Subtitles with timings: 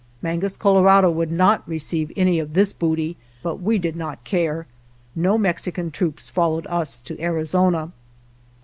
[0.23, 4.65] Mangus Colorado would not receive any of this booty, but we did not care.
[5.15, 7.91] No Mex ican troops followed us to Arizona.